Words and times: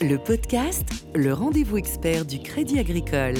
Le 0.00 0.18
podcast, 0.18 1.06
le 1.14 1.32
rendez-vous 1.32 1.78
expert 1.78 2.26
du 2.26 2.38
Crédit 2.40 2.78
Agricole. 2.78 3.36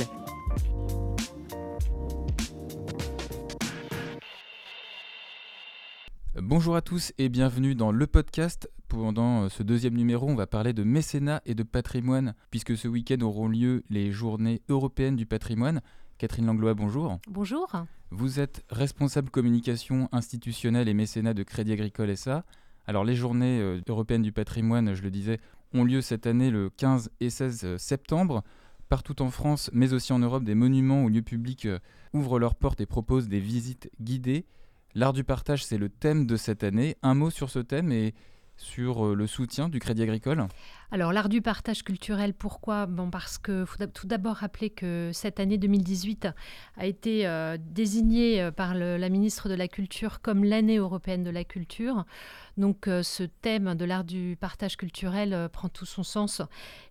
Bonjour 6.41 6.75
à 6.75 6.81
tous 6.81 7.13
et 7.19 7.29
bienvenue 7.29 7.75
dans 7.75 7.93
le 7.93 8.07
podcast. 8.07 8.71
Pendant 8.89 9.43
euh, 9.43 9.49
ce 9.51 9.63
deuxième 9.63 9.95
numéro, 9.95 10.27
on 10.31 10.35
va 10.35 10.47
parler 10.47 10.73
de 10.73 10.83
mécénat 10.83 11.43
et 11.45 11.55
de 11.55 11.63
patrimoine, 11.63 12.35
puisque 12.51 12.75
ce 12.75 12.89
week-end 12.89 13.21
auront 13.21 13.49
lieu 13.49 13.85
les 13.91 14.11
journées 14.11 14.63
européennes 14.71 15.17
du 15.17 15.27
patrimoine. 15.27 15.83
Catherine 16.17 16.47
Langlois, 16.47 16.73
bonjour. 16.73 17.19
Bonjour. 17.29 17.71
Vous 18.11 18.41
êtes 18.41 18.65
responsable 18.71 19.29
communication 19.29 20.09
institutionnelle 20.11 20.89
et 20.89 20.95
mécénat 20.95 21.35
de 21.35 21.43
Crédit 21.43 21.73
Agricole 21.73 22.17
SA. 22.17 22.45
Alors 22.87 23.05
les 23.05 23.17
journées 23.17 23.61
euh, 23.61 23.81
européennes 23.89 24.23
du 24.23 24.33
patrimoine, 24.33 24.95
je 24.95 25.03
le 25.03 25.11
disais, 25.11 25.41
ont 25.77 25.85
lieu 25.85 26.01
cette 26.01 26.27
année 26.27 26.51
le 26.51 26.71
15 26.71 27.11
et 27.21 27.31
16 27.31 27.77
septembre. 27.77 28.43
Partout 28.89 29.21
en 29.21 29.31
France, 29.31 29.69
mais 29.73 29.93
aussi 29.93 30.13
en 30.13 30.21
Europe, 30.21 30.45
des 30.45 30.55
monuments 30.55 31.03
ou 31.03 31.09
lieux 31.09 31.23
publics 31.23 31.67
euh, 31.67 31.81
ouvrent 32.13 32.39
leurs 32.39 32.55
portes 32.55 32.81
et 32.81 32.87
proposent 32.87 33.29
des 33.29 33.41
visites 33.41 33.91
guidées. 34.01 34.47
L'art 34.95 35.13
du 35.13 35.25
partage, 35.25 35.65
c'est 35.65 35.79
le 35.79 35.89
thème 35.89 36.25
de 36.25 36.37
cette 36.37 36.63
année. 36.63 36.97
Un 37.03 37.15
mot 37.15 37.31
sur 37.31 37.51
ce 37.51 37.59
thème 37.59 37.91
et 37.91 38.15
sur 38.57 39.07
euh, 39.07 39.15
le 39.15 39.27
soutien 39.27 39.69
du 39.69 39.81
Crédit 39.81 40.03
Agricole? 40.03 40.47
Alors 40.93 41.13
l'art 41.13 41.29
du 41.29 41.43
partage 41.43 41.83
culturel, 41.83 42.33
pourquoi? 42.33 42.87
Bon 42.87 43.11
parce 43.11 43.39
que 43.39 43.65
faut 43.65 43.85
tout 43.87 44.07
d'abord 44.07 44.37
rappeler 44.37 44.71
que 44.71 45.11
cette 45.13 45.41
année 45.41 45.59
2018 45.59 46.29
a 46.77 46.87
été 46.87 47.27
euh, 47.27 47.57
désignée 47.61 48.41
euh, 48.41 48.53
par 48.53 48.75
la 48.75 49.09
ministre 49.09 49.49
de 49.49 49.55
la 49.55 49.67
Culture 49.67 50.21
comme 50.21 50.45
l'année 50.45 50.77
européenne 50.77 51.25
de 51.25 51.31
la 51.31 51.43
culture. 51.43 52.05
Donc 52.57 52.87
euh, 52.87 53.03
ce 53.03 53.25
thème 53.25 53.75
de 53.75 53.85
l'art 53.85 54.05
du 54.05 54.37
partage 54.41 54.77
culturel 54.77 55.49
prend 55.53 55.69
tout 55.69 55.87
son 55.87 56.05
sens 56.05 56.41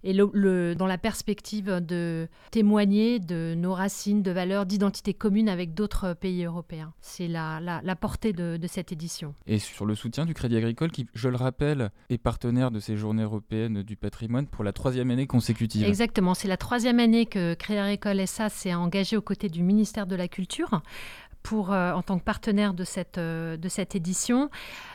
et 0.03 0.13
dans 0.13 0.87
la 0.87 0.97
perspective 0.97 1.79
de 1.81 2.27
témoigner 2.51 3.19
de 3.19 3.55
nos 3.57 3.73
racines, 3.73 4.21
de 4.21 4.31
valeurs, 4.31 4.65
d'identité 4.65 5.13
commune 5.13 5.47
avec 5.47 5.73
d'autres 5.73 6.13
pays 6.13 6.43
européens. 6.43 6.93
C'est 7.01 7.27
la, 7.27 7.59
la, 7.59 7.95
portée 7.95 8.33
de 8.33 8.67
cette 8.67 8.91
édition. 8.91 9.33
Et 9.47 9.57
sur 9.57 9.85
le 9.85 9.95
soutien 9.95 10.25
du 10.25 10.33
Crédit 10.33 10.57
Agricole 10.57 10.91
qui, 10.91 11.07
je 11.13 11.29
le 11.29 11.37
rappelle, 11.37 11.91
est 12.09 12.17
partenaire 12.17 12.71
de 12.71 12.79
ces 12.79 12.97
journées 12.97 13.23
européennes 13.23 13.84
du 13.85 13.95
patrimoine 13.95 14.47
pour 14.47 14.63
la 14.63 14.73
troisième 14.73 15.11
année 15.11 15.27
consécutive. 15.27 15.85
Exactement, 15.85 16.33
c'est 16.33 16.47
la 16.47 16.57
troisième 16.57 16.99
année 16.99 17.25
que 17.25 17.53
Crédit 17.53 17.79
Agricole 17.79 18.27
SA 18.27 18.49
s'est 18.49 18.73
engagé 18.73 19.15
aux 19.15 19.21
côtés 19.21 19.49
du 19.49 19.63
ministère 19.63 20.07
de 20.07 20.15
la 20.15 20.27
Culture 20.27 20.81
pour, 21.45 21.71
euh, 21.71 21.93
en 21.93 22.01
tant 22.01 22.17
que 22.17 22.23
partenaire 22.23 22.73
de 22.73 22.83
cette, 22.83 23.19
euh, 23.19 23.55
de 23.55 23.69
cette 23.69 23.95
édition. 23.95 24.49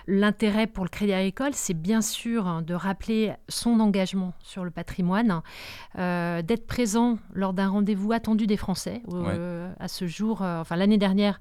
L'intérêt 0.08 0.66
pour 0.66 0.82
le 0.82 0.88
Crédit 0.90 1.12
Agricole, 1.12 1.52
c'est 1.54 1.74
bien 1.74 2.02
sûr 2.02 2.48
hein, 2.48 2.62
de 2.62 2.74
rappeler 2.74 3.34
son 3.48 3.78
engagement 3.78 4.32
sur 4.42 4.64
le 4.64 4.72
patrimoine, 4.72 5.42
euh, 5.96 6.42
d'être 6.42 6.66
présent 6.66 7.18
lors 7.34 7.52
d'un 7.52 7.68
rendez-vous 7.68 8.10
attendu 8.10 8.48
des 8.48 8.56
Français. 8.56 9.00
à 9.78 9.86
ce 9.86 10.08
jour, 10.08 10.42
enfin 10.42 10.74
l'année 10.74 10.98
dernière, 10.98 11.38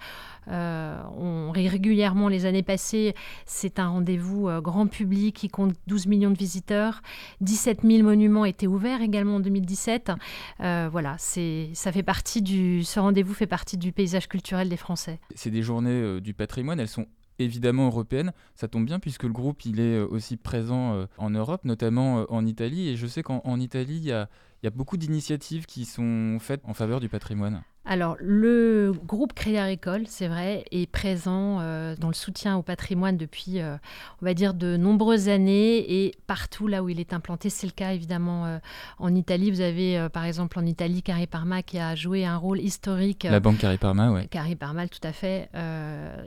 on, 0.48 1.52
régulièrement 1.52 2.28
les 2.28 2.46
années 2.46 2.64
passées, 2.64 3.16
c'est 3.46 3.80
un 3.80 3.88
rendez-vous 3.88 4.50
grand 4.62 4.86
public 4.88 5.36
qui 5.36 5.48
compte 5.48 5.74
12 5.88 6.06
millions 6.06 6.32
de 6.32 6.38
visiteurs. 6.38 7.02
17 7.42 7.80
000 7.84 8.04
monuments 8.04 8.46
étaient 8.46 8.68
ouverts 8.68 9.02
également 9.02 9.38
en 9.38 9.40
2017. 9.40 10.12
voilà, 10.60 11.16
ça 11.18 11.92
fait 11.92 12.04
partie 12.04 12.44
du, 12.44 12.84
ce 12.84 13.00
rendez-vous 13.00 13.34
fait 13.34 13.48
partie 13.48 13.78
du 13.78 13.92
paysage 13.92 14.28
culturel 14.28 14.70
des 14.70 14.78
Français. 14.78 14.99
C'est 15.36 15.52
des 15.52 15.62
journées 15.62 15.92
euh, 15.92 16.22
du 16.22 16.34
patrimoine, 16.34 16.80
elles 16.80 16.88
sont 16.88 17.08
évidemment 17.40 17.88
européennes. 17.88 18.34
Ça 18.56 18.68
tombe 18.68 18.86
bien 18.86 19.00
puisque 19.00 19.24
le 19.24 19.32
groupe 19.32 19.66
il 19.66 19.80
est 19.80 19.98
euh, 19.98 20.08
aussi 20.08 20.38
présent 20.38 20.94
euh, 20.94 21.06
en 21.18 21.30
Europe, 21.30 21.66
notamment 21.66 22.26
en 22.30 22.46
Italie. 22.46 22.90
Et 22.90 22.96
je 22.96 23.08
sais 23.08 23.24
qu'en 23.24 23.60
Italie, 23.60 23.98
il 23.98 24.06
y 24.06 24.12
a, 24.12 24.30
il 24.62 24.66
y 24.66 24.68
a 24.68 24.72
beaucoup 24.72 24.98
d'initiatives 24.98 25.66
qui 25.66 25.86
sont 25.86 26.38
faites 26.40 26.62
en 26.64 26.74
faveur 26.74 27.00
du 27.00 27.10
patrimoine. 27.10 27.64
Alors, 27.92 28.18
le 28.20 28.94
groupe 29.08 29.34
Crédit 29.34 29.58
Agricole, 29.58 30.04
c'est 30.06 30.28
vrai, 30.28 30.64
est 30.70 30.86
présent 30.86 31.58
euh, 31.60 31.96
dans 31.96 32.10
le 32.10 32.14
soutien 32.14 32.56
au 32.56 32.62
patrimoine 32.62 33.18
depuis, 33.18 33.60
euh, 33.60 33.78
on 34.22 34.26
va 34.26 34.36
dire, 34.36 34.54
de 34.54 34.78
nombreuses 34.78 35.28
années 35.28 36.06
et 36.06 36.14
partout 36.28 36.68
là 36.68 36.84
où 36.84 36.90
il 36.90 37.00
est 37.00 37.14
implanté. 37.14 37.50
C'est 37.50 37.66
le 37.66 37.74
cas 37.74 37.94
évidemment 37.94 38.46
euh, 38.46 38.60
en 39.00 39.16
Italie. 39.16 39.50
Vous 39.50 39.62
avez 39.62 40.08
par 40.14 40.26
exemple 40.26 40.60
en 40.60 40.68
Italie 40.68 41.02
Carré 41.02 41.26
Parma 41.26 41.64
qui 41.64 41.80
a 41.80 41.96
joué 41.96 42.26
un 42.26 42.38
rôle 42.38 42.60
historique. 42.60 43.24
La 43.24 43.40
banque 43.40 43.58
Carré 43.58 43.80
Parma, 43.80 44.12
oui. 44.12 44.28
Carré 44.28 44.56
Parma, 44.56 44.88
tout 44.88 45.00
à 45.02 45.12
fait, 45.12 45.50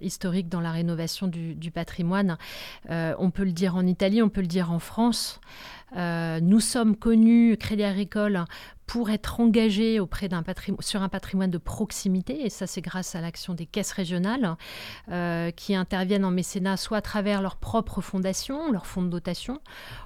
historique 0.01 0.49
dans 0.49 0.61
la 0.61 0.73
rénovation 0.73 1.29
du, 1.29 1.55
du 1.55 1.71
patrimoine. 1.71 2.39
on 2.89 3.31
peut 3.31 3.45
le 3.45 3.53
dire 3.53 3.77
en 3.77 3.87
Italie, 3.87 4.21
on 4.21 4.31
peut 4.31 4.41
le 4.41 4.49
dire 4.49 4.73
en 4.73 4.81
France. 4.81 5.41
Euh, 5.97 6.41
nous 6.41 6.61
sommes 6.61 6.97
connus, 6.97 7.57
Crédit 7.59 7.85
Agricole, 7.85 8.45
pour 8.87 9.11
être 9.11 9.41
engagés 9.41 10.01
auprès 10.01 10.29
d'un 10.29 10.43
sur 10.81 11.03
un 11.03 11.09
patrimoine 11.09 11.51
de 11.51 11.59
proximité, 11.59 12.45
et 12.45 12.51
ça 12.51 12.67
c'est 12.67 12.83
grâce 12.83 13.15
à 13.15 13.21
l'action 13.21 13.55
des 13.55 13.65
caisses 13.65 13.93
régionales 13.93 14.57
euh, 15.11 15.51
qui 15.51 15.75
interviennent 15.75 16.25
en 16.25 16.31
mécénat 16.31 16.77
soit 16.77 16.99
à 16.99 17.01
travers 17.01 17.41
leur 17.41 17.57
propre 17.57 18.01
fondation, 18.01 18.71
leur 18.71 18.87
fonds 18.87 19.03
de 19.03 19.09
dotation, 19.09 19.61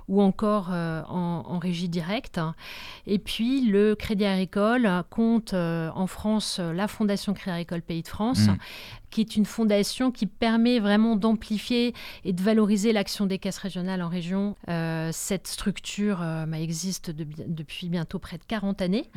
ou 0.09 0.23
encore 0.23 0.69
euh, 0.73 1.03
en, 1.09 1.59
régie 1.59 1.89
directe. 1.89 2.39
Et 3.07 3.19
puis 3.19 3.63
le 3.63 3.95
Crédit 3.95 4.27
Agricole 4.27 4.89
compte 5.11 5.55
en 5.55 6.07
France 6.07 6.61
la 6.61 6.87
Fondation 6.87 7.33
Crédit 7.33 7.55
Agricole 7.55 7.83
Pays 7.83 8.03
de 8.03 8.09
France, 8.09 8.47
mmh 8.47 8.57
qui 9.09 9.21
est 9.21 9.37
une 9.37 9.47
fondation 9.47 10.11
qui 10.11 10.27
permet 10.27 10.79
vraiment 10.79 11.17
d'amplifier 11.17 11.95
et 12.25 12.33
de 12.35 12.43
valoriser 12.43 12.93
l'action 12.93 13.25
des 13.25 13.39
caisses 13.39 13.57
régionales 13.57 14.03
en 14.03 14.09
région. 14.09 14.57
Cette 15.13 15.47
structure 15.47 15.76
euh, 15.99 16.47
bah, 16.47 16.61
existe 16.61 17.11
depuis 17.11 17.89
bientôt 17.89 18.19
près 18.19 18.39
de 18.39 18.45
40 18.45 18.83
années. 18.83 19.11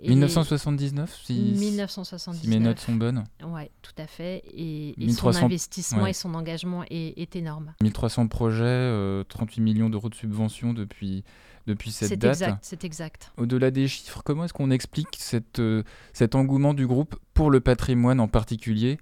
1979, 0.00 1.10
mmh. 1.10 1.12
si, 1.24 1.34
1979, 1.34 2.46
mes 2.48 2.60
notes 2.60 2.80
sont 2.80 2.94
bonnes. 2.94 3.24
Oui, 3.44 3.62
tout 3.82 3.92
à 3.98 4.06
fait. 4.06 4.42
Et, 4.52 4.94
son 5.12 5.34
investissement 5.36 6.06
et 6.06 6.12
son 6.12 6.34
engagement 6.34 6.84
est, 6.90 7.36
énorme. 7.36 7.74
1300 7.82 8.28
projets, 8.28 9.24
38 9.28 9.60
euh, 9.60 9.64
millions 9.64 9.90
d'euros 9.90 10.08
de 10.08 10.14
subventions 10.14 10.72
depuis 10.72 11.24
depuis 11.66 11.92
cette 11.92 12.18
date. 12.18 12.32
Exact, 12.32 12.58
c'est 12.62 12.84
exact. 12.84 13.32
Au-delà 13.36 13.70
des 13.70 13.88
chiffres, 13.88 14.22
comment 14.24 14.44
est-ce 14.44 14.52
qu'on 14.52 14.70
explique 14.70 15.16
cette, 15.18 15.60
euh, 15.60 15.82
cet 16.12 16.34
engouement 16.34 16.74
du 16.74 16.86
groupe 16.86 17.16
pour 17.32 17.50
le 17.50 17.60
patrimoine 17.60 18.20
en 18.20 18.28
particulier? 18.28 18.98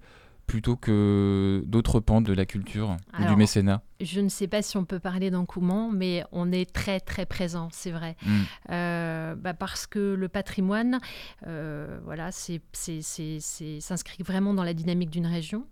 Plutôt 0.53 0.75
que 0.75 1.63
d'autres 1.65 1.99
pans 1.99 2.21
de 2.21 2.31
la 2.31 2.45
culture 2.45 2.95
ou 3.19 3.25
du 3.25 3.35
mécénat 3.35 3.81
je 4.03 4.19
ne 4.21 4.29
sais 4.29 4.47
pas 4.47 4.61
si 4.61 4.77
on 4.77 4.85
peut 4.85 4.99
parler 4.99 5.31
d'engouement, 5.31 5.89
mais 5.91 6.23
on 6.31 6.51
est 6.51 6.71
très 6.71 6.99
très 6.99 7.25
présent, 7.25 7.69
c'est 7.71 7.91
vrai. 7.91 8.15
Mm. 8.25 8.41
Euh, 8.71 9.35
bah, 9.35 9.53
parce 9.53 9.87
que 9.87 10.13
le 10.13 10.27
patrimoine, 10.27 10.99
euh, 11.47 11.99
voilà, 12.03 12.31
s'inscrit 12.31 14.23
vraiment 14.23 14.53
dans 14.53 14.63
la 14.63 14.73
dynamique 14.73 15.09
d'une 15.09 15.27
région, 15.27 15.65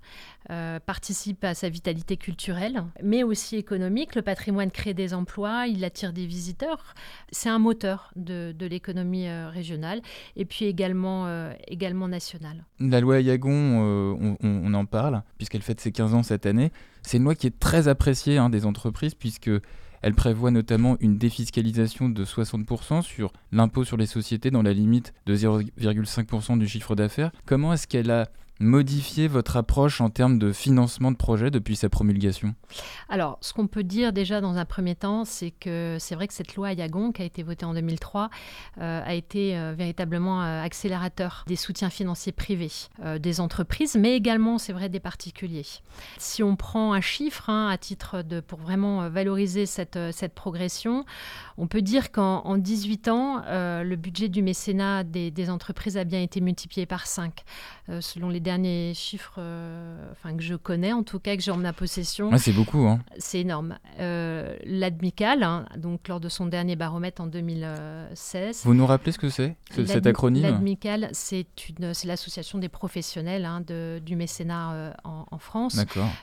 euh, 0.50 0.80
participe 0.80 1.44
à 1.44 1.54
sa 1.54 1.70
vitalité 1.70 2.18
culturelle, 2.18 2.84
mais 3.04 3.24
aussi 3.24 3.58
économique. 3.58 4.16
Le 4.16 4.22
patrimoine 4.22 4.72
crée 4.72 4.94
des 4.94 5.14
emplois, 5.14 5.68
il 5.68 5.84
attire 5.84 6.14
des 6.14 6.26
visiteurs. 6.26 6.96
C'est 7.32 7.50
un 7.50 7.60
moteur 7.60 8.12
de, 8.16 8.54
de 8.58 8.66
l'économie 8.66 9.30
régionale 9.30 10.02
et 10.36 10.46
puis 10.46 10.66
également, 10.66 11.52
également 11.68 12.08
nationale. 12.08 12.66
La 12.80 13.00
loi 13.00 13.20
Yagon, 13.22 13.52
on, 13.52 14.38
on, 14.42 14.71
en 14.74 14.86
parle, 14.86 15.24
puisqu'elle 15.38 15.62
fête 15.62 15.80
ses 15.82 15.92
15 15.92 16.14
ans 16.14 16.24
cette 16.24 16.46
année. 16.46 16.72
C'est 17.02 17.18
une 17.18 17.24
loi 17.24 17.36
qui 17.36 17.48
est 17.48 17.60
très 17.60 17.88
appréciée 17.88 18.38
hein, 18.38 18.50
des 18.50 18.66
entreprises 18.66 19.16
puisque 19.16 19.50
elle 20.02 20.14
prévoit 20.16 20.52
notamment 20.52 20.98
une 21.00 21.18
défiscalisation 21.18 22.10
de 22.10 22.26
60% 22.26 23.02
sur 23.02 23.32
l'impôt 23.52 23.84
sur 23.84 23.98
les 23.98 24.08
sociétés 24.08 24.52
dans 24.52 24.64
la 24.64 24.74
limite 24.74 25.14
de 25.26 25.36
0,5% 25.36 26.58
du 26.58 26.68
chiffre 26.68 26.96
d'affaires. 26.96 27.32
Comment 27.46 27.74
est-ce 27.74 27.88
qu'elle 27.88 28.10
a 28.10 28.30
modifier 28.62 29.28
votre 29.28 29.58
approche 29.58 30.02
en 30.02 30.10
termes 30.10 30.40
de 30.40 30.52
financement 30.52 31.12
de 31.12 31.18
projet 31.18 31.52
depuis 31.52 31.76
sa 31.76 31.90
promulgation 31.90 32.56
Alors, 33.10 33.38
ce 33.42 33.54
qu'on 33.54 33.68
peut 33.68 33.84
dire 33.84 34.14
déjà 34.14 34.40
dans 34.42 34.58
un 34.58 34.66
premier 34.66 34.96
temps, 34.96 35.26
c'est 35.26 35.52
que 35.52 35.98
c'est 36.00 36.16
vrai 36.16 36.28
que 36.28 36.34
cette 36.34 36.56
loi 36.56 36.74
Yagon, 36.74 37.12
qui 37.12 37.22
a 37.22 37.26
été 37.26 37.44
votée 37.44 37.66
en 37.66 37.74
2003, 37.74 38.30
euh, 38.80 39.02
a 39.04 39.14
été 39.14 39.58
euh, 39.58 39.74
véritablement 39.76 40.44
euh, 40.44 40.62
accélérateur 40.62 41.44
des 41.48 41.56
soutiens 41.56 41.90
financiers 41.90 42.32
privés 42.32 42.72
des 43.20 43.40
entreprises, 43.40 43.96
mais 43.96 44.16
également, 44.16 44.58
c'est 44.58 44.74
vrai, 44.74 44.90
des 44.90 45.00
particuliers. 45.00 45.66
Si 46.18 46.44
on 46.44 46.56
prend 46.56 46.94
un 46.94 47.02
chiffre 47.02 47.50
hein, 47.50 47.70
à 47.70 47.78
titre 47.78 48.22
de 48.22 48.40
pour 48.40 48.60
vraiment 48.60 49.10
valoriser 49.10 49.66
cette, 49.66 49.98
cette 50.12 50.34
progression, 50.34 51.06
on 51.58 51.68
peut 51.68 51.82
dire 51.82 52.12
qu'en 52.12 52.58
18 52.58 53.08
ans, 53.08 53.44
le 53.48 53.96
budget 53.96 54.30
du 54.30 54.44
mécénat 54.44 55.04
des, 55.04 55.50
entreprises 55.50 55.98
a 55.98 56.04
bien 56.04 56.22
été 56.22 56.42
multiplié 56.42 56.86
par 56.86 57.08
5, 57.08 57.44
selon 58.00 58.30
les 58.30 58.40
dernières 58.40 58.51
derniers 58.52 58.94
chiffres 58.94 59.40
enfin, 60.12 60.36
que 60.36 60.44
je 60.44 60.56
connais, 60.56 60.94
en 60.94 61.04
tout 61.04 61.20
cas, 61.20 61.36
que 61.36 61.42
j'ai 61.42 61.52
en 61.52 61.58
ma 61.58 61.74
possession. 61.74 62.30
c'est 62.38 62.52
beaucoup. 62.52 62.86
Hein. 62.86 63.00
C'est 63.18 63.40
énorme. 63.40 63.78
L'ADMICAL, 63.98 65.44
hein, 65.44 65.66
donc 65.78 66.08
lors 66.08 66.20
de 66.20 66.30
son 66.30 66.46
dernier 66.46 66.76
baromètre 66.76 67.22
en 67.22 67.28
2016. 67.28 68.62
Vous 68.66 68.74
nous 68.74 68.86
rappelez 68.86 69.12
ce 69.12 69.20
que 69.20 69.30
c'est, 69.30 69.56
cet 69.86 70.06
acronyme? 70.06 70.44
L'ADMICAL, 70.44 71.10
c'est 71.14 71.48
l'association 72.04 72.60
des 72.60 72.70
professionnels 72.70 73.46
hein, 73.46 73.62
de, 73.66 74.02
du 74.04 74.16
mécénat 74.16 74.96
en, 75.04 75.26
en, 75.30 75.38
France. 75.38 75.78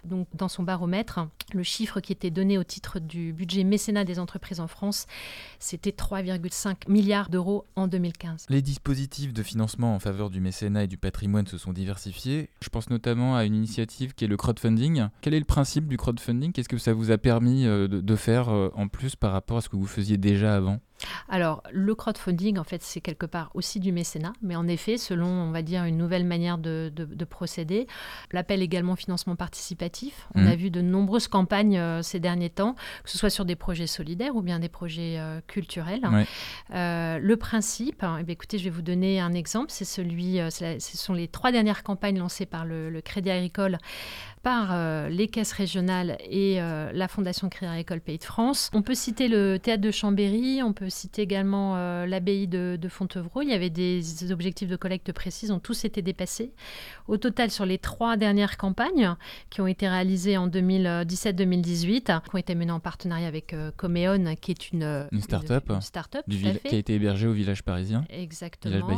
Donc, 0.04 0.28
dans 0.34 0.48
son 0.48 0.62
baromètre, 0.62 1.20
le 1.52 1.62
chiffre 1.62 2.00
qui 2.00 2.12
était 2.12 2.30
donné 2.30 2.58
au 2.58 2.64
titre 2.64 2.98
du 2.98 3.32
budget 3.32 3.64
mécénat 3.64 4.04
des 4.04 4.18
entreprises 4.18 4.60
en 4.60 4.68
France, 4.68 5.06
c'était 5.58 5.90
3,5 5.90 6.88
milliards 6.88 7.30
d'euros 7.30 7.64
en 7.76 7.88
2015. 7.88 8.46
Les 8.48 8.62
dispositifs 8.62 9.32
de 9.32 9.42
financement 9.42 9.94
en 9.94 9.98
faveur 9.98 10.30
du 10.30 10.40
mécénat 10.40 10.84
et 10.84 10.86
du 10.86 10.98
patrimoine 10.98 11.46
se 11.46 11.58
sont 11.58 11.72
diversifiés. 11.72 12.17
Je 12.24 12.68
pense 12.70 12.90
notamment 12.90 13.36
à 13.36 13.44
une 13.44 13.54
initiative 13.54 14.14
qui 14.14 14.24
est 14.24 14.28
le 14.28 14.36
crowdfunding. 14.36 15.08
Quel 15.20 15.34
est 15.34 15.38
le 15.38 15.44
principe 15.44 15.88
du 15.88 15.96
crowdfunding? 15.96 16.52
Qu'est-ce 16.52 16.68
que 16.68 16.78
ça 16.78 16.92
vous 16.92 17.10
a 17.10 17.18
permis 17.18 17.66
euh, 17.66 17.88
de 17.88 18.16
faire 18.16 18.48
euh, 18.48 18.70
en 18.74 18.88
plus 18.88 19.16
par 19.16 19.32
rapport 19.32 19.58
à 19.58 19.60
ce 19.60 19.68
que 19.68 19.76
vous 19.76 19.86
faisiez 19.86 20.16
déjà 20.16 20.54
avant? 20.54 20.80
Alors, 21.28 21.62
le 21.72 21.94
crowdfunding, 21.94 22.58
en 22.58 22.64
fait, 22.64 22.82
c'est 22.82 23.00
quelque 23.00 23.26
part 23.26 23.50
aussi 23.54 23.80
du 23.80 23.92
mécénat, 23.92 24.32
mais 24.42 24.56
en 24.56 24.66
effet, 24.66 24.96
selon, 24.96 25.28
on 25.28 25.50
va 25.50 25.62
dire, 25.62 25.84
une 25.84 25.96
nouvelle 25.96 26.24
manière 26.24 26.58
de, 26.58 26.90
procéder. 27.28 27.86
L'appel 28.32 28.62
également 28.62 28.96
financement 28.96 29.36
participatif. 29.36 30.28
On 30.34 30.46
a 30.46 30.54
mmh. 30.54 30.58
vu 30.58 30.70
de 30.70 30.80
nombreuses 30.80 31.28
campagnes 31.28 31.78
euh, 31.78 32.02
ces 32.02 32.20
derniers 32.20 32.48
temps, 32.48 32.74
que 33.04 33.10
ce 33.10 33.18
soit 33.18 33.28
sur 33.28 33.44
des 33.44 33.54
projets 33.54 33.86
solidaires 33.86 34.34
ou 34.34 34.40
bien 34.40 34.58
des 34.58 34.68
projets 34.68 35.16
euh, 35.18 35.40
culturels. 35.46 36.08
Euh, 36.74 37.18
le 37.18 37.36
principe, 37.36 38.02
hein, 38.02 38.22
eh 38.26 38.30
écoutez, 38.30 38.58
je 38.58 38.64
vais 38.64 38.70
vous 38.70 38.82
donner 38.82 39.20
un 39.20 39.34
exemple, 39.34 39.66
c'est 39.70 39.84
celui, 39.84 40.38
ce 40.50 40.78
sont 40.78 41.12
les 41.12 41.28
trois 41.28 41.52
dernières 41.52 41.82
campagnes 41.82 42.18
lancées 42.18 42.46
par 42.46 42.64
le 42.64 43.00
Crédit 43.02 43.30
Agricole 43.30 43.78
par 44.42 44.70
euh, 44.72 45.08
les 45.08 45.28
caisses 45.28 45.52
régionales 45.52 46.16
et 46.28 46.60
euh, 46.60 46.90
la 46.92 47.08
Fondation 47.08 47.48
Crédit 47.48 47.70
Agricole 47.70 48.00
Pays 48.00 48.18
de 48.18 48.24
France. 48.24 48.70
On 48.72 48.82
peut 48.82 48.94
citer 48.94 49.28
le 49.28 49.58
théâtre 49.58 49.82
de 49.82 49.90
Chambéry, 49.90 50.62
on 50.62 50.72
peut 50.72 50.90
citer 50.90 51.22
également 51.22 51.76
euh, 51.76 52.06
l'abbaye 52.06 52.46
de, 52.46 52.78
Fontevraud. 52.88 53.42
Il 53.42 53.50
y 53.50 53.52
avait 53.52 53.70
des 53.70 54.32
objectifs 54.32 54.68
de 54.68 54.76
collecte 54.76 55.12
précis, 55.12 55.50
ont 55.50 55.58
tous 55.58 55.84
été 55.84 56.00
dépassés. 56.00 56.52
Au 57.06 57.16
total, 57.16 57.50
sur 57.50 57.66
les 57.66 57.78
trois 57.78 58.16
dernières 58.16 58.56
campagnes 58.56 59.14
qui 59.50 59.60
ont 59.60 59.66
été 59.66 59.88
réalisées 59.88 60.36
en 60.36 60.48
2017-2018, 60.48 62.02
qui 62.02 62.34
ont 62.34 62.38
été 62.38 62.54
menées 62.54 62.72
en 62.72 62.80
partenariat 62.80 63.28
avec 63.28 63.54
Coméon, 63.76 64.34
qui 64.40 64.52
est 64.52 64.72
une, 64.72 65.06
une 65.12 65.20
start-up, 65.20 65.70
qui 66.28 66.74
a 66.74 66.78
été 66.78 66.94
hébergée 66.94 67.26
au 67.26 67.32
village 67.32 67.62
parisien. 67.62 68.04
Exactement. 68.08 68.88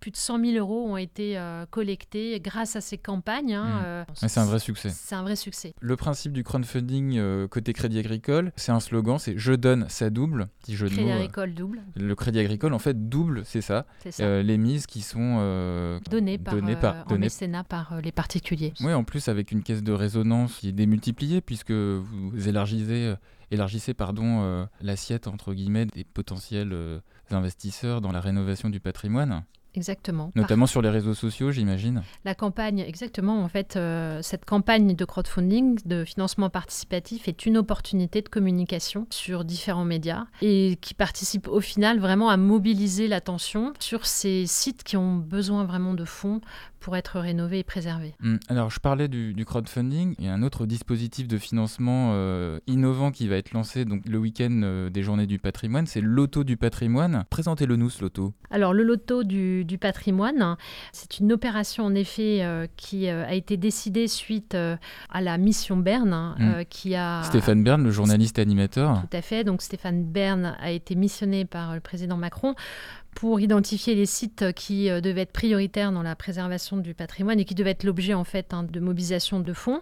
Plus 0.00 0.10
de 0.10 0.16
100 0.16 0.44
000 0.44 0.58
euros 0.58 0.86
ont 0.90 0.96
été 0.96 1.40
collectés 1.70 2.40
grâce 2.40 2.76
à 2.76 2.80
ces 2.80 2.98
campagnes. 2.98 3.54
Hein, 3.54 4.04
mmh. 4.08 4.12
c'est 4.14 4.38
un 4.40 4.44
vrai 4.44 4.58
succès. 4.58 4.79
C'est 4.88 5.14
un 5.14 5.22
vrai 5.22 5.36
succès. 5.36 5.74
Le 5.80 5.96
principe 5.96 6.32
du 6.32 6.44
crowdfunding 6.44 7.18
euh, 7.18 7.48
côté 7.48 7.72
Crédit 7.72 7.98
Agricole, 7.98 8.52
c'est 8.56 8.72
un 8.72 8.80
slogan, 8.80 9.18
c'est 9.18 9.36
je 9.36 9.52
donne, 9.52 9.86
ça 9.88 10.10
double. 10.10 10.48
Petit 10.60 10.76
jeu 10.76 10.88
crédit 10.88 11.10
Agricole 11.10 11.54
double. 11.54 11.82
Le 11.96 12.14
Crédit 12.14 12.38
Agricole, 12.40 12.72
en 12.72 12.78
fait, 12.78 13.08
double, 13.08 13.42
c'est 13.44 13.60
ça. 13.60 13.86
Euh, 14.20 14.42
les 14.42 14.58
mises 14.58 14.86
qui 14.86 15.02
sont 15.02 15.38
euh, 15.40 16.00
données 16.10 16.38
par, 16.38 16.54
données 16.54 16.76
par, 16.76 17.06
en 17.06 17.64
par 17.64 18.00
les 18.02 18.12
particuliers. 18.12 18.72
Oui, 18.80 18.92
en 18.92 19.04
plus 19.04 19.28
avec 19.28 19.52
une 19.52 19.62
caisse 19.62 19.82
de 19.82 19.92
résonance 19.92 20.56
qui 20.56 20.68
est 20.68 20.72
démultipliée 20.72 21.40
puisque 21.40 21.72
vous 21.72 22.48
élargissez 22.48 23.14
élargissez 23.50 23.94
pardon 23.94 24.68
l'assiette 24.80 25.26
entre 25.26 25.54
guillemets 25.54 25.86
des 25.86 26.04
potentiels 26.04 26.72
investisseurs 27.30 28.00
dans 28.00 28.12
la 28.12 28.20
rénovation 28.20 28.70
du 28.70 28.80
patrimoine. 28.80 29.44
Exactement. 29.74 30.32
Notamment 30.34 30.66
sur 30.66 30.82
les 30.82 30.88
réseaux 30.88 31.14
sociaux, 31.14 31.52
j'imagine. 31.52 32.02
La 32.24 32.34
campagne, 32.34 32.80
exactement. 32.80 33.42
En 33.42 33.48
fait, 33.48 33.76
euh, 33.76 34.20
cette 34.22 34.44
campagne 34.44 34.94
de 34.94 35.04
crowdfunding, 35.04 35.80
de 35.84 36.04
financement 36.04 36.50
participatif, 36.50 37.28
est 37.28 37.46
une 37.46 37.56
opportunité 37.56 38.22
de 38.22 38.28
communication 38.28 39.06
sur 39.10 39.44
différents 39.44 39.84
médias 39.84 40.24
et 40.42 40.78
qui 40.80 40.94
participe 40.94 41.48
au 41.48 41.60
final 41.60 42.00
vraiment 42.00 42.30
à 42.30 42.36
mobiliser 42.36 43.08
l'attention 43.08 43.72
sur 43.78 44.06
ces 44.06 44.46
sites 44.46 44.82
qui 44.82 44.96
ont 44.96 45.16
besoin 45.16 45.64
vraiment 45.64 45.94
de 45.94 46.04
fonds 46.04 46.40
pour 46.80 46.96
être 46.96 47.20
rénové 47.20 47.60
et 47.60 47.64
préservé. 47.64 48.14
Hum, 48.24 48.38
alors, 48.48 48.70
je 48.70 48.80
parlais 48.80 49.06
du, 49.06 49.44
crowdfunding. 49.44 50.14
Il 50.18 50.24
y 50.24 50.28
a 50.28 50.32
un 50.32 50.42
autre 50.42 50.66
dispositif 50.66 51.28
de 51.28 51.38
financement 51.38 52.12
euh, 52.14 52.58
innovant 52.66 53.10
qui 53.10 53.28
va 53.28 53.36
être 53.36 53.52
lancé 53.52 53.84
donc, 53.84 54.06
le 54.08 54.18
week-end 54.18 54.60
euh, 54.64 54.90
des 54.90 55.02
Journées 55.02 55.26
du 55.26 55.38
patrimoine. 55.38 55.86
C'est 55.86 56.00
le 56.00 56.08
loto 56.08 56.42
du 56.42 56.56
patrimoine. 56.56 57.24
Présentez-le 57.30 57.76
nous, 57.76 57.90
ce 57.90 58.02
loto. 58.02 58.32
Alors, 58.50 58.72
le 58.72 58.82
loto 58.82 59.22
du, 59.22 59.59
patrimoine, 59.78 60.56
c'est 60.92 61.18
une 61.18 61.32
opération 61.32 61.84
en 61.84 61.94
effet 61.94 62.38
euh, 62.42 62.66
qui 62.76 63.08
a 63.08 63.32
été 63.34 63.56
décidée 63.56 64.08
suite 64.08 64.54
à 64.54 65.20
la 65.20 65.38
mission 65.38 65.76
Berne. 65.76 66.12
Hein, 66.12 66.36
hum. 66.38 66.64
qui 66.68 66.94
a... 66.94 67.22
Stéphane 67.24 67.62
Bern, 67.62 67.82
le 67.82 67.90
journaliste 67.90 68.38
animateur. 68.38 69.02
Tout 69.02 69.16
à 69.16 69.22
fait. 69.22 69.44
Donc, 69.44 69.62
Stéphane 69.62 70.04
Bern 70.04 70.56
a 70.60 70.70
été 70.70 70.94
missionné 70.94 71.44
par 71.44 71.74
le 71.74 71.80
président 71.80 72.16
Macron 72.16 72.54
pour 73.14 73.40
identifier 73.40 73.94
les 73.94 74.06
sites 74.06 74.52
qui 74.54 74.88
euh, 74.88 75.00
devaient 75.00 75.22
être 75.22 75.32
prioritaires 75.32 75.92
dans 75.92 76.02
la 76.02 76.16
préservation 76.16 76.76
du 76.76 76.94
patrimoine 76.94 77.38
et 77.40 77.44
qui 77.44 77.54
devaient 77.54 77.70
être 77.70 77.84
l'objet 77.84 78.14
en 78.14 78.24
fait 78.24 78.54
hein, 78.54 78.62
de 78.62 78.80
mobilisation 78.80 79.40
de 79.40 79.52
fonds. 79.52 79.80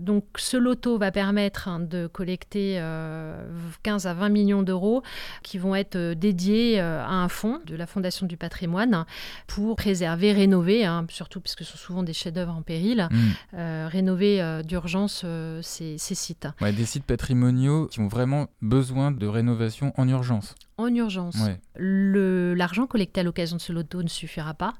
Donc 0.00 0.24
ce 0.36 0.56
loto 0.56 0.98
va 0.98 1.10
permettre 1.10 1.68
hein, 1.68 1.80
de 1.80 2.06
collecter 2.06 2.74
15 2.74 4.06
euh, 4.06 4.10
à 4.10 4.14
20 4.14 4.28
millions 4.28 4.62
d'euros 4.62 5.02
qui 5.42 5.58
vont 5.58 5.74
être 5.74 5.96
euh, 5.96 6.14
dédiés 6.14 6.80
à 6.80 7.10
un 7.10 7.28
fonds 7.28 7.60
de 7.66 7.74
la 7.76 7.86
Fondation 7.86 8.26
du 8.26 8.36
patrimoine 8.36 9.04
pour 9.46 9.76
préserver, 9.76 10.32
rénover, 10.32 10.84
hein, 10.84 11.06
surtout 11.08 11.40
puisque 11.40 11.64
ce 11.64 11.72
sont 11.72 11.78
souvent 11.78 12.02
des 12.02 12.12
chefs-d'œuvre 12.12 12.54
en 12.54 12.62
péril, 12.62 13.08
mmh. 13.10 13.56
rénover 13.86 14.62
d'urgence 14.64 15.24
ces, 15.62 15.98
sites. 15.98 16.48
des 16.60 16.84
sites 16.84 17.04
patrimoniaux 17.04 17.86
qui 17.86 18.00
ont 18.00 18.08
vraiment 18.08 18.48
besoin 18.60 19.10
de 19.10 19.26
rénovation 19.26 19.92
en 19.96 20.08
urgence 20.08 20.54
en 20.78 20.94
urgence. 20.94 21.36
L'argent 21.76 22.86
collecté 22.86 23.20
à 23.20 23.24
l'occasion 23.24 23.56
de 23.56 23.60
ce 23.60 23.72
loto 23.72 24.02
ne 24.02 24.08
suffira 24.08 24.54
pas. 24.54 24.74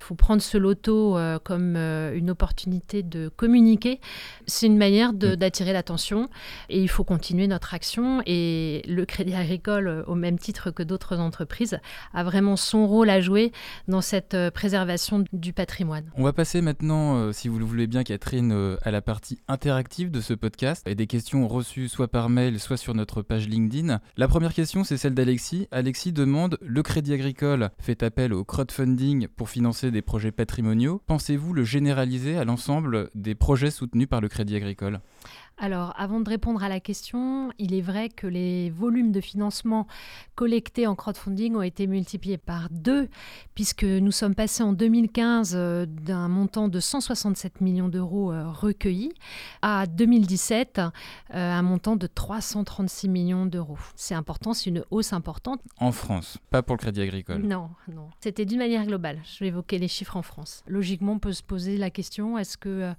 Il 0.00 0.04
faut 0.04 0.16
prendre 0.16 0.42
ce 0.42 0.58
loto 0.58 1.16
euh, 1.16 1.38
comme 1.38 1.76
euh, 1.76 2.16
une 2.16 2.30
opportunité 2.30 3.02
de 3.02 3.28
communiquer. 3.28 4.00
C'est 4.46 4.66
une 4.66 4.76
manière 4.76 5.12
d'attirer 5.12 5.72
l'attention 5.72 6.28
et 6.68 6.82
il 6.82 6.88
faut 6.88 7.04
continuer 7.04 7.46
notre 7.46 7.72
action. 7.72 8.20
Et 8.26 8.82
le 8.88 9.04
Crédit 9.06 9.34
Agricole, 9.34 9.86
euh, 9.86 10.04
au 10.06 10.16
même 10.16 10.38
titre 10.38 10.72
que 10.72 10.82
d'autres 10.82 11.18
entreprises, 11.18 11.78
a 12.12 12.24
vraiment 12.24 12.56
son 12.56 12.86
rôle 12.86 13.08
à 13.08 13.20
jouer 13.20 13.52
dans 13.86 14.00
cette 14.00 14.36
préservation 14.50 15.24
du 15.32 15.52
patrimoine. 15.52 16.10
On 16.16 16.24
va 16.24 16.32
passer 16.32 16.60
maintenant, 16.60 17.32
si 17.32 17.48
vous 17.48 17.58
le 17.58 17.64
voulez 17.64 17.86
bien, 17.86 18.02
Catherine, 18.02 18.76
à 18.82 18.90
la 18.90 19.00
partie 19.00 19.38
interactive 19.46 20.10
de 20.10 20.20
ce 20.20 20.34
podcast 20.34 20.82
et 20.86 20.96
des 20.96 21.06
questions 21.06 21.46
reçues 21.46 21.88
soit 21.88 22.08
par 22.08 22.28
mail, 22.28 22.58
soit 22.58 22.76
sur 22.76 22.94
notre 22.94 23.22
page 23.22 23.48
LinkedIn. 23.48 24.00
La 24.16 24.28
première 24.28 24.52
question, 24.52 24.82
c'est 24.82 24.96
celle 24.96 25.14
d'Alexis 25.14 25.43
Alexis. 25.70 26.12
demande 26.12 26.58
Le 26.62 26.82
Crédit 26.82 27.12
Agricole 27.12 27.70
fait 27.78 28.02
appel 28.02 28.32
au 28.32 28.44
crowdfunding 28.44 29.28
pour 29.28 29.48
financer 29.48 29.90
des 29.90 30.02
projets 30.02 30.32
patrimoniaux. 30.32 31.02
Pensez-vous 31.06 31.52
le 31.52 31.64
généraliser 31.64 32.36
à 32.36 32.44
l'ensemble 32.44 33.10
des 33.14 33.34
projets 33.34 33.70
soutenus 33.70 34.08
par 34.08 34.20
le 34.20 34.28
Crédit 34.28 34.56
Agricole? 34.56 35.00
Alors, 35.56 35.94
avant 35.96 36.20
de 36.20 36.28
répondre 36.28 36.64
à 36.64 36.68
la 36.68 36.80
question, 36.80 37.52
il 37.58 37.74
est 37.74 37.80
vrai 37.80 38.08
que 38.08 38.26
les 38.26 38.70
volumes 38.70 39.12
de 39.12 39.20
financement 39.20 39.86
collectés 40.34 40.88
en 40.88 40.96
crowdfunding 40.96 41.54
ont 41.54 41.62
été 41.62 41.86
multipliés 41.86 42.38
par 42.38 42.68
deux, 42.70 43.08
puisque 43.54 43.84
nous 43.84 44.10
sommes 44.10 44.34
passés 44.34 44.64
en 44.64 44.72
2015 44.72 45.52
euh, 45.54 45.86
d'un 45.86 46.26
montant 46.26 46.68
de 46.68 46.80
167 46.80 47.60
millions 47.60 47.88
d'euros 47.88 48.32
euh, 48.32 48.50
recueillis 48.50 49.12
à 49.62 49.86
2017 49.86 50.78
euh, 50.78 50.90
un 51.30 51.62
montant 51.62 51.94
de 51.94 52.08
336 52.08 53.08
millions 53.08 53.46
d'euros. 53.46 53.78
C'est 53.94 54.14
important, 54.14 54.54
c'est 54.54 54.70
une 54.70 54.84
hausse 54.90 55.12
importante. 55.12 55.60
En 55.78 55.92
France, 55.92 56.38
pas 56.50 56.62
pour 56.64 56.74
le 56.74 56.80
Crédit 56.80 57.02
Agricole. 57.02 57.42
Non, 57.42 57.70
non. 57.92 58.08
C'était 58.20 58.44
d'une 58.44 58.58
manière 58.58 58.84
globale. 58.86 59.20
Je 59.22 59.44
vais 59.44 59.48
évoquer 59.48 59.78
les 59.78 59.88
chiffres 59.88 60.16
en 60.16 60.22
France. 60.22 60.64
Logiquement, 60.66 61.12
on 61.12 61.18
peut 61.20 61.32
se 61.32 61.44
poser 61.44 61.76
la 61.78 61.90
question 61.90 62.38
est-ce 62.38 62.56
que 62.56 62.92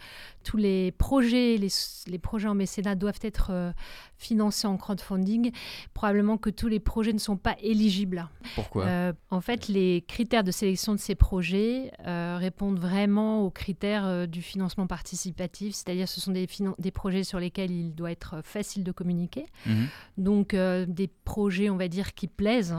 tous 0.44 0.58
les 0.58 0.94
projets, 0.94 1.58
les, 1.58 1.70
les 2.08 2.20
projets 2.20 2.45
en 2.48 2.56
mécénat 2.56 2.96
doivent 2.96 3.20
être 3.22 3.50
euh, 3.52 3.72
financés 4.18 4.68
en 4.68 4.78
crowdfunding, 4.78 5.52
probablement 5.94 6.38
que 6.38 6.50
tous 6.50 6.68
les 6.68 6.80
projets 6.80 7.14
ne 7.14 7.20
sont 7.20 7.38
pas 7.38 7.56
éligibles. 7.62 8.30
Pourquoi? 8.56 8.86
Euh, 8.86 9.14
En 9.30 9.42
fait, 9.42 9.68
les 9.68 10.04
critères 10.08 10.44
de 10.44 10.52
sélection 10.52 10.94
de 10.94 11.00
ces 11.00 11.16
projets 11.16 11.92
euh, 12.08 12.38
répondent 12.40 12.80
vraiment 12.80 13.42
aux 13.42 13.50
critères 13.50 14.28
du 14.28 14.42
financement 14.42 14.88
participatif, 14.88 15.75
c'est-à-dire 15.75 16.08
ce 16.08 16.22
sont 16.22 16.32
des, 16.32 16.48
des, 16.80 16.92
projets 16.92 17.24
sur 17.24 17.40
lesquels 17.40 17.72
il 17.72 17.94
doit 17.94 18.12
être 18.12 18.42
facile 18.44 18.84
de 18.84 18.92
communiquer. 18.92 19.46
Mhm. 19.66 19.88
Donc 20.18 20.56
des 20.56 21.10
projets, 21.24 21.70
on 21.70 21.78
va 21.78 21.88
dire, 21.88 22.14
qui 22.14 22.28
plaisent, 22.28 22.75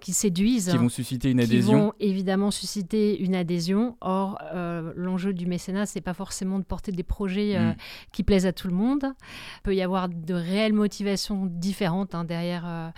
qui 0.00 0.12
séduisent. 0.12 0.70
Qui 0.70 0.76
vont 0.76 0.88
susciter 0.88 1.30
une 1.30 1.40
adhésion. 1.40 1.72
Qui 1.72 1.84
vont 1.84 1.92
évidemment 2.00 2.50
susciter 2.50 3.18
une 3.20 3.34
adhésion. 3.34 3.96
Or, 4.00 4.38
l'enjeu 4.96 5.32
du 5.32 5.46
mécénat, 5.46 5.86
c'est 5.86 6.00
pas 6.00 6.14
forcément 6.14 6.58
de 6.58 6.64
porter 6.64 6.92
des 6.92 7.02
projets 7.02 7.58
mhm. 7.58 7.76
qui 8.12 8.22
plaisent 8.22 8.46
à 8.46 8.52
tout 8.52 8.68
le 8.68 8.74
monde. 8.74 9.03
Il 9.04 9.62
peut 9.62 9.74
y 9.74 9.82
avoir 9.82 10.08
de 10.08 10.34
réelles 10.34 10.72
motivations 10.72 11.46
différentes 11.46 12.14
hein, 12.14 12.24
derrière, 12.24 12.64
euh, 12.66 12.88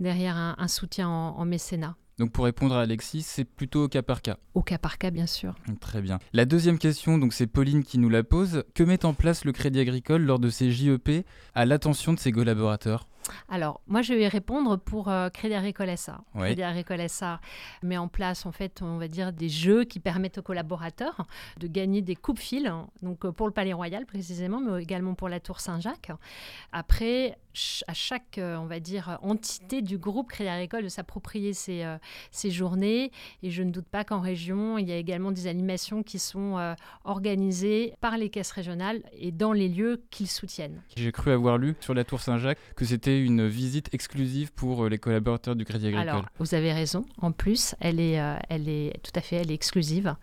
derrière 0.00 0.36
un, 0.36 0.68
soutien 0.68 1.08
en, 1.08 1.44
mécénat. 1.44 1.96
Donc 2.18 2.32
pour 2.32 2.46
répondre 2.46 2.74
à 2.74 2.82
Alexis, 2.82 3.22
c'est 3.22 3.44
plutôt 3.44 3.84
au 3.84 3.88
cas 3.88 4.02
par 4.02 4.22
cas. 4.22 4.38
Au 4.54 4.62
cas 4.62 4.78
par 4.78 4.96
cas, 4.96 5.10
bien 5.10 5.26
sûr. 5.26 5.54
Très 5.80 6.00
bien. 6.00 6.18
La 6.32 6.46
deuxième 6.46 6.78
question, 6.78 7.18
donc 7.18 7.34
c'est 7.34 7.46
Pauline 7.46 7.84
qui 7.84 7.98
nous 7.98 8.08
la 8.08 8.24
pose. 8.24 8.64
Que 8.74 8.82
met 8.82 9.04
en 9.04 9.12
place 9.12 9.44
le 9.44 9.52
Crédit 9.52 9.80
Agricole 9.80 10.22
lors 10.22 10.38
de 10.38 10.48
ses 10.48 10.70
JEP 10.70 11.26
à 11.54 11.66
l'attention 11.66 12.14
de 12.14 12.18
ses 12.18 12.32
collaborateurs? 12.32 13.06
Alors, 13.48 13.80
moi, 13.86 14.02
je 14.02 14.14
vais 14.14 14.28
répondre 14.28 14.76
pour 14.76 15.08
euh, 15.08 15.28
Crédit 15.28 15.54
Agricole 15.54 15.96
SA. 15.96 16.20
Crédit 16.36 16.62
Agricole 16.62 17.08
SA 17.08 17.40
met 17.82 17.96
en 17.96 18.08
place, 18.08 18.46
en 18.46 18.52
fait, 18.52 18.82
on 18.82 18.98
va 18.98 19.08
dire, 19.08 19.32
des 19.32 19.48
jeux 19.48 19.84
qui 19.84 20.00
permettent 20.00 20.38
aux 20.38 20.42
collaborateurs 20.42 21.26
de 21.58 21.66
gagner 21.66 22.02
des 22.02 22.16
coupes-fils, 22.16 22.70
donc 23.02 23.24
euh, 23.24 23.32
pour 23.32 23.46
le 23.46 23.52
Palais 23.52 23.72
Royal 23.72 24.06
précisément, 24.06 24.60
mais 24.60 24.82
également 24.82 25.14
pour 25.14 25.28
la 25.28 25.40
Tour 25.40 25.60
Saint-Jacques. 25.60 26.10
Après, 26.72 27.38
à 27.86 27.94
chaque, 27.94 28.38
euh, 28.38 28.56
on 28.56 28.66
va 28.66 28.80
dire, 28.80 29.18
entité 29.22 29.82
du 29.82 29.98
groupe 29.98 30.28
Crédit 30.28 30.50
Agricole 30.50 30.84
de 30.84 30.88
s'approprier 30.88 31.52
ces, 31.52 31.84
ces, 32.30 32.50
journées. 32.50 33.10
Et 33.42 33.50
je 33.50 33.62
ne 33.62 33.70
doute 33.70 33.86
pas 33.86 34.04
qu'en 34.04 34.20
région, 34.20 34.78
il 34.78 34.88
y 34.88 34.92
a 34.92 34.96
également 34.96 35.32
des 35.32 35.46
animations 35.46 36.02
qui 36.02 36.18
sont 36.18 36.74
organisées 37.04 37.94
par 38.00 38.16
les 38.16 38.30
caisses 38.30 38.52
régionales 38.52 39.02
et 39.18 39.32
dans 39.32 39.52
les 39.52 39.68
lieux 39.68 40.02
qu'ils 40.10 40.28
soutiennent. 40.28 40.82
J'ai 40.96 41.12
cru 41.12 41.32
avoir 41.32 41.58
lu 41.58 41.74
sur 41.80 41.94
la 41.94 42.04
Tour 42.04 42.20
Saint-Jacques 42.20 42.58
que 42.76 42.84
c'était 42.84 43.20
une 43.20 43.46
visite 43.46 43.92
exclusive 43.92 44.52
pour 44.52 44.84
euh, 44.84 44.88
les 44.88 44.98
collaborateurs 44.98 45.56
du 45.56 45.64
Crédit 45.64 45.88
Agricole. 45.88 46.08
Alors, 46.08 46.24
vous 46.38 46.54
avez 46.54 46.72
raison. 46.72 47.04
En 47.18 47.32
plus, 47.32 47.74
elle 47.80 48.00
est, 48.00 48.20
euh, 48.20 48.36
elle 48.48 48.68
est 48.68 49.00
tout 49.02 49.12
à 49.14 49.20
fait, 49.20 49.36
elle 49.36 49.50
est 49.50 49.54
exclusive. 49.54 50.14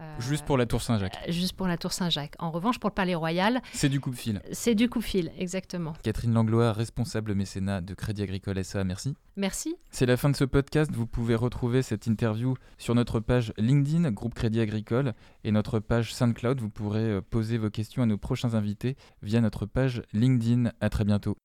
Euh, 0.00 0.20
juste 0.20 0.44
pour 0.44 0.56
la 0.56 0.66
Tour 0.66 0.80
Saint-Jacques. 0.80 1.18
juste 1.28 1.54
pour 1.54 1.66
la 1.66 1.76
Tour 1.76 1.92
Saint-Jacques. 1.92 2.34
En 2.38 2.50
revanche, 2.50 2.78
pour 2.78 2.90
le 2.90 2.94
Palais 2.94 3.14
Royal, 3.14 3.60
c'est 3.72 3.88
du 3.88 4.00
coup-de-fil. 4.00 4.40
C'est 4.52 4.74
du 4.74 4.88
coup-de-fil, 4.88 5.32
exactement. 5.38 5.92
Catherine 6.02 6.32
Langlois, 6.32 6.72
responsable 6.72 7.34
mécénat 7.34 7.80
de 7.80 7.94
Crédit 7.94 8.22
Agricole 8.22 8.62
SA, 8.64 8.84
merci. 8.84 9.16
Merci. 9.36 9.74
C'est 9.90 10.06
la 10.06 10.16
fin 10.16 10.30
de 10.30 10.36
ce 10.36 10.44
podcast. 10.44 10.90
Vous 10.94 11.06
pouvez 11.06 11.34
retrouver 11.34 11.82
cette 11.82 12.06
interview 12.06 12.54
sur 12.76 12.94
notre 12.94 13.18
page 13.20 13.52
LinkedIn, 13.58 14.10
groupe 14.12 14.34
Crédit 14.34 14.60
Agricole, 14.60 15.14
et 15.44 15.50
notre 15.50 15.80
page 15.80 16.14
SoundCloud. 16.14 16.60
Vous 16.60 16.70
pourrez 16.70 17.20
poser 17.22 17.58
vos 17.58 17.70
questions 17.70 18.02
à 18.02 18.06
nos 18.06 18.18
prochains 18.18 18.54
invités 18.54 18.96
via 19.22 19.40
notre 19.40 19.66
page 19.66 20.02
LinkedIn. 20.12 20.70
À 20.80 20.90
très 20.90 21.04
bientôt. 21.04 21.36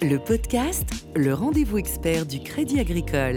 Le 0.00 0.16
podcast, 0.18 1.08
le 1.16 1.34
rendez-vous 1.34 1.78
expert 1.78 2.24
du 2.26 2.40
Crédit 2.40 2.78
Agricole. 2.78 3.34